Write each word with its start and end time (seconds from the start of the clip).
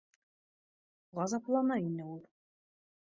Ғазаплана 1.19 1.79
ине 1.91 2.09
ул 2.17 2.21